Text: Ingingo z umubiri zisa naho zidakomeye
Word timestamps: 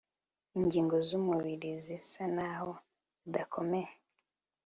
Ingingo 0.59 0.95
z 1.07 1.09
umubiri 1.19 1.69
zisa 1.83 2.23
naho 2.35 2.71
zidakomeye 3.23 3.91